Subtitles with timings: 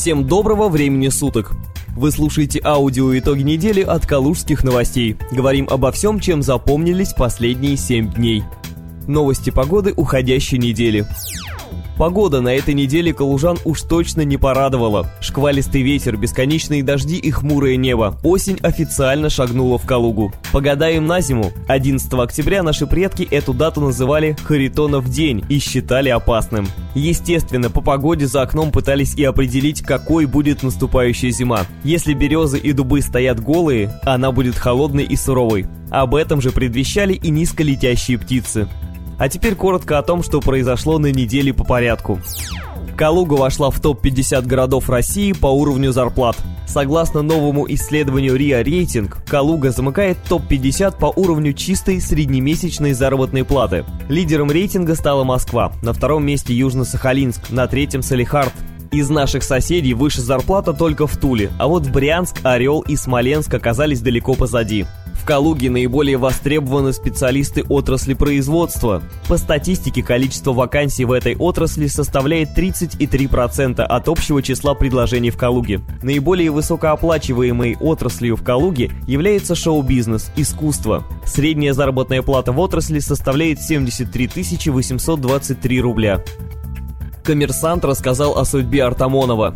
[0.00, 1.52] Всем доброго времени суток!
[1.94, 5.18] Вы слушаете аудио «Итоги недели» от Калужских новостей.
[5.30, 8.42] Говорим обо всем, чем запомнились последние 7 дней.
[9.06, 11.04] Новости погоды уходящей недели.
[11.96, 15.10] Погода на этой неделе калужан уж точно не порадовала.
[15.20, 18.18] Шквалистый ветер, бесконечные дожди и хмурое небо.
[18.22, 20.32] Осень официально шагнула в Калугу.
[20.52, 21.52] Погадаем на зиму.
[21.68, 26.66] 11 октября наши предки эту дату называли Харитонов день и считали опасным.
[26.94, 31.66] Естественно, по погоде за окном пытались и определить, какой будет наступающая зима.
[31.84, 35.66] Если березы и дубы стоят голые, она будет холодной и суровой.
[35.90, 38.68] Об этом же предвещали и низколетящие птицы.
[39.20, 42.18] А теперь коротко о том, что произошло на неделе по порядку.
[42.96, 46.38] Калуга вошла в топ-50 городов России по уровню зарплат.
[46.66, 53.84] Согласно новому исследованию РИА Рейтинг, Калуга замыкает топ-50 по уровню чистой среднемесячной заработной платы.
[54.08, 58.54] Лидером рейтинга стала Москва, на втором месте Южно-Сахалинск, на третьем Салихард,
[58.92, 64.00] из наших соседей выше зарплата только в Туле, а вот Брянск, Орел и Смоленск оказались
[64.00, 64.86] далеко позади.
[65.20, 69.02] В Калуге наиболее востребованы специалисты отрасли производства.
[69.28, 75.82] По статистике, количество вакансий в этой отрасли составляет 33% от общего числа предложений в Калуге.
[76.02, 81.04] Наиболее высокооплачиваемой отраслью в Калуге является шоу-бизнес, искусство.
[81.26, 84.30] Средняя заработная плата в отрасли составляет 73
[84.70, 86.24] 823 рубля.
[87.30, 89.54] Коммерсант рассказал о судьбе Артамонова.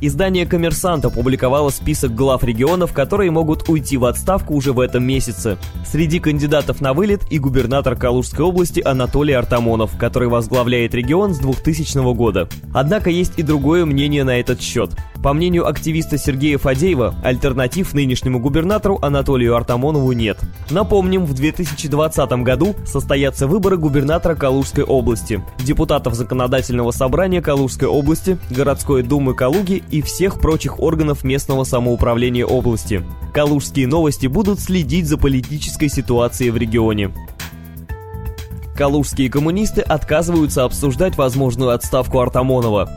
[0.00, 5.58] Издание «Коммерсант» опубликовало список глав регионов, которые могут уйти в отставку уже в этом месяце.
[5.86, 12.14] Среди кандидатов на вылет и губернатор Калужской области Анатолий Артамонов, который возглавляет регион с 2000
[12.14, 12.48] года.
[12.74, 14.90] Однако есть и другое мнение на этот счет.
[15.22, 20.38] По мнению активиста Сергея Фадеева, альтернатив нынешнему губернатору Анатолию Артамонову нет.
[20.68, 29.04] Напомним, в 2020 году состоятся выборы губернатора Калужской области, депутатов Законодательного собрания Калужской области, городской
[29.04, 33.04] думы Калуги и всех прочих органов местного самоуправления области.
[33.32, 37.12] Калужские новости будут следить за политической ситуацией в регионе.
[38.74, 42.90] Калужские коммунисты отказываются обсуждать возможную отставку Артамонова.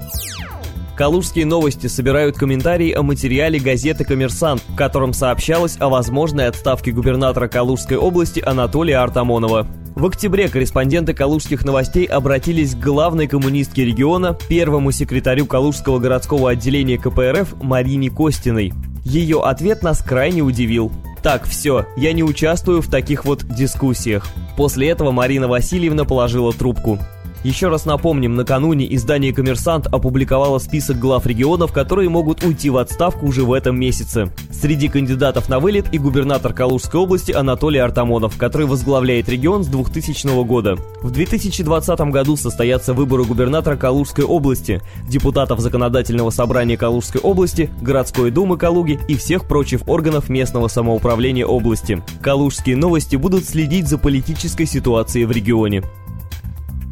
[0.95, 7.49] Калужские новости собирают комментарии о материале газеты «Коммерсант», в котором сообщалось о возможной отставке губернатора
[7.49, 9.67] Калужской области Анатолия Артамонова.
[9.93, 16.97] В октябре корреспонденты калужских новостей обратились к главной коммунистке региона, первому секретарю Калужского городского отделения
[16.97, 18.71] КПРФ Марине Костиной.
[19.03, 20.93] Ее ответ нас крайне удивил.
[21.21, 24.27] Так, все, я не участвую в таких вот дискуссиях.
[24.55, 26.99] После этого Марина Васильевна положила трубку.
[27.45, 33.27] Еще раз напомним, накануне издание «Коммерсант» опубликовало список глав регионов, которые могут уйти в отставку
[33.27, 34.31] уже в этом месяце.
[34.51, 40.43] Среди кандидатов на вылет и губернатор Калужской области Анатолий Артамонов, который возглавляет регион с 2000
[40.43, 40.75] года.
[41.03, 48.57] В 2020 году состоятся выборы губернатора Калужской области, депутатов Законодательного собрания Калужской области, городской думы
[48.57, 52.01] Калуги и всех прочих органов местного самоуправления области.
[52.23, 55.83] Калужские новости будут следить за политической ситуацией в регионе.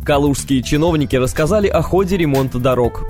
[0.05, 3.05] Калужские чиновники рассказали о ходе ремонта дорог.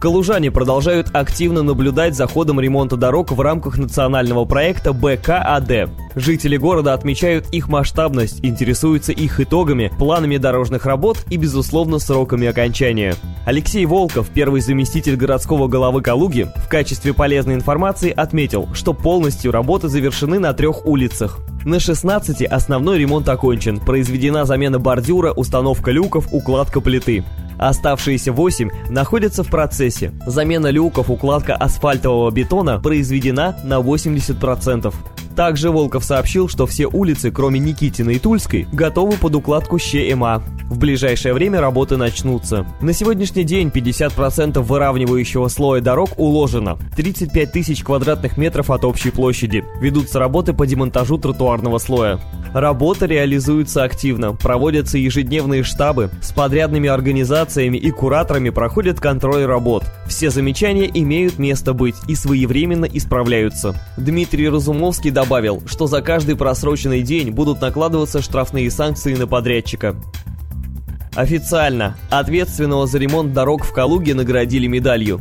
[0.00, 5.88] Калужане продолжают активно наблюдать за ходом ремонта дорог в рамках национального проекта БКАД.
[6.16, 13.16] Жители города отмечают их масштабность, интересуются их итогами, планами дорожных работ и, безусловно, сроками окончания.
[13.46, 19.88] Алексей Волков, первый заместитель городского головы Калуги, в качестве полезной информации отметил, что полностью работы
[19.88, 21.40] завершены на трех улицах.
[21.64, 27.24] На 16 основной ремонт окончен, произведена замена бордюра, установка люков, укладка плиты.
[27.58, 30.12] Оставшиеся 8 находятся в процессе.
[30.26, 34.92] Замена люков, укладка асфальтового бетона произведена на 80%.
[35.36, 40.42] Также Волков сообщил, что все улицы, кроме Никитина и Тульской, готовы под укладку ЩМА.
[40.70, 42.66] В ближайшее время работы начнутся.
[42.80, 46.78] На сегодняшний день 50% выравнивающего слоя дорог уложено.
[46.96, 49.64] 35 тысяч квадратных метров от общей площади.
[49.80, 52.20] Ведутся работы по демонтажу тротуарного слоя.
[52.54, 54.32] Работа реализуется активно.
[54.32, 56.10] Проводятся ежедневные штабы.
[56.22, 59.84] С подрядными организациями и кураторами проходят контроль работ.
[60.06, 63.74] Все замечания имеют место быть и своевременно исправляются.
[63.96, 65.10] Дмитрий Разумовский
[65.66, 69.96] что за каждый просроченный день будут накладываться штрафные санкции на подрядчика.
[71.14, 75.20] Официально ответственного за ремонт дорог в Калуге наградили медалью.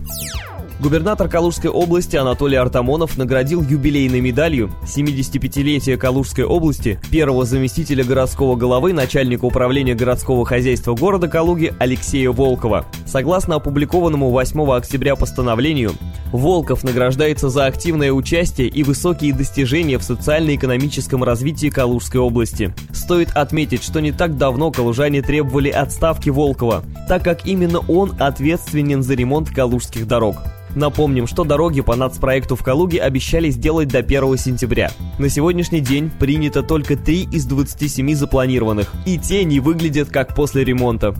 [0.84, 8.92] Губернатор Калужской области Анатолий Артамонов наградил юбилейной медалью 75-летия Калужской области первого заместителя городского головы
[8.92, 12.86] начальника управления городского хозяйства города Калуги Алексея Волкова.
[13.06, 15.94] Согласно опубликованному 8 октября постановлению,
[16.34, 22.76] Волков награждается за активное участие и высокие достижения в социально-экономическом развитии Калужской области.
[22.92, 29.02] Стоит отметить, что не так давно калужане требовали отставки Волкова, так как именно он ответственен
[29.02, 30.36] за ремонт калужских дорог.
[30.76, 34.92] Напомним, что дороги по нацпроекту в Калуге обещали сделать до 1 сентября.
[35.20, 40.64] На сегодняшний день принято только 3 из 27 запланированных, и те не выглядят как после
[40.64, 41.16] ремонта.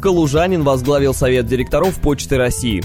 [0.00, 2.82] Калужанин возглавил совет директоров Почты России.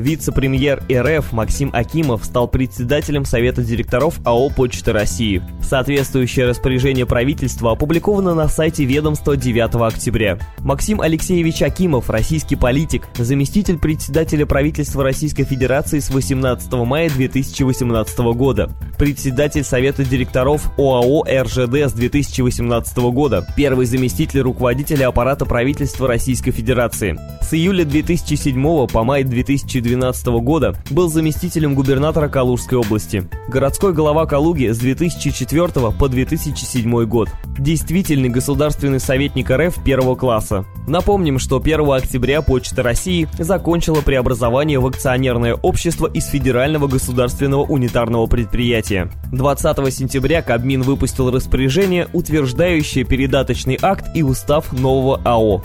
[0.00, 5.42] Вице-премьер РФ Максим Акимов стал председателем Совета директоров АО «Почта России».
[5.62, 10.38] Соответствующее распоряжение правительства опубликовано на сайте ведомства 9 октября.
[10.60, 18.70] Максим Алексеевич Акимов, российский политик, заместитель председателя правительства Российской Федерации с 18 мая 2018 года,
[18.98, 27.18] председатель Совета директоров ОАО РЖД с 2018 года, первый заместитель руководителя аппарата правительства Российской Федерации.
[27.42, 33.28] С июля 2007 по май 2012 2012 года был заместителем губернатора Калужской области.
[33.48, 37.28] Городской голова Калуги с 2004 по 2007 год.
[37.58, 40.64] Действительный государственный советник РФ первого класса.
[40.86, 48.26] Напомним, что 1 октября Почта России закончила преобразование в акционерное общество из Федерального государственного унитарного
[48.26, 49.10] предприятия.
[49.32, 55.62] 20 сентября Кабмин выпустил распоряжение, утверждающее передаточный акт и устав нового АО.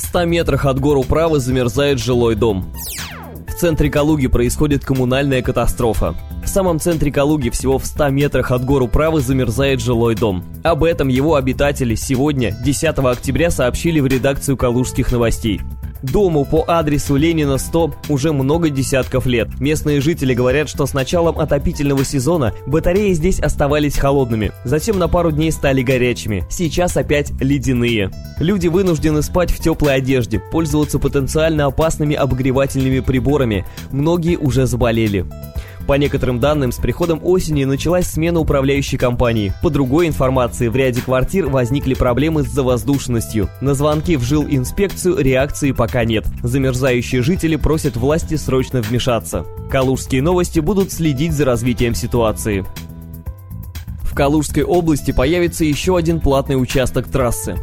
[0.00, 2.72] В 100 метрах от гор Управы замерзает жилой дом
[3.60, 6.14] центре Калуги происходит коммунальная катастрофа.
[6.42, 10.42] В самом центре Калуги, всего в 100 метрах от гору Правы, замерзает жилой дом.
[10.64, 15.60] Об этом его обитатели сегодня, 10 октября, сообщили в редакцию «Калужских новостей».
[16.02, 19.60] Дому по адресу Ленина 100 уже много десятков лет.
[19.60, 25.30] Местные жители говорят, что с началом отопительного сезона батареи здесь оставались холодными, затем на пару
[25.30, 28.10] дней стали горячими, сейчас опять ледяные.
[28.38, 35.26] Люди вынуждены спать в теплой одежде, пользоваться потенциально опасными обогревательными приборами, многие уже заболели.
[35.90, 39.52] По некоторым данным, с приходом осени началась смена управляющей компании.
[39.60, 43.50] По другой информации, в ряде квартир возникли проблемы с завоздушностью.
[43.60, 46.26] На звонки в жилинспекцию реакции пока нет.
[46.44, 49.44] Замерзающие жители просят власти срочно вмешаться.
[49.68, 52.64] Калужские новости будут следить за развитием ситуации.
[54.04, 57.56] В Калужской области появится еще один платный участок трассы.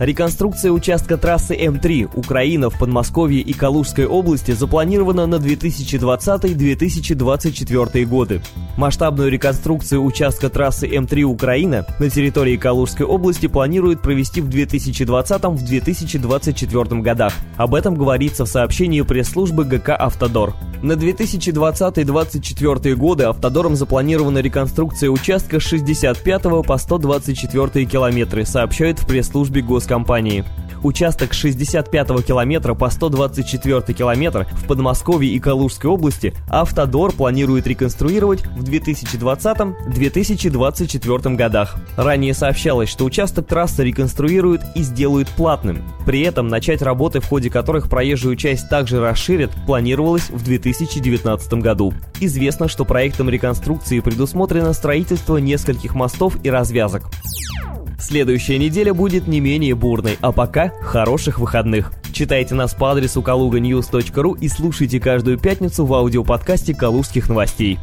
[0.00, 8.40] Реконструкция участка трассы М3 Украина в Подмосковье и Калужской области запланирована на 2020-2024 годы.
[8.78, 17.34] Масштабную реконструкцию участка трассы М3 Украина на территории Калужской области планируют провести в 2020-2024 годах.
[17.58, 20.54] Об этом говорится в сообщении пресс-службы ГК «Автодор».
[20.82, 29.60] На 2020-2024 годы автодором запланирована реконструкция участка с 65 по 124 километры, сообщают в пресс-службе
[29.90, 30.44] госкомпании.
[30.82, 38.64] Участок 65 километра по 124 километр в Подмосковье и Калужской области Автодор планирует реконструировать в
[38.64, 41.76] 2020-2024 годах.
[41.98, 45.82] Ранее сообщалось, что участок трассы реконструируют и сделают платным.
[46.06, 51.92] При этом начать работы, в ходе которых проезжую часть также расширят, планировалось в 2019 году.
[52.20, 57.10] Известно, что проектом реконструкции предусмотрено строительство нескольких мостов и развязок.
[58.00, 61.92] Следующая неделя будет не менее бурной, а пока хороших выходных.
[62.12, 67.78] Читайте нас по адресу kaluganews.ru и слушайте каждую пятницу в аудиоподкасте «Калужских новостей».